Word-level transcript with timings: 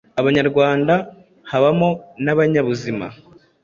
Abanyarwanda 0.19 0.93
habamo 1.51 1.89
n’abanyabuzima. 2.23 3.05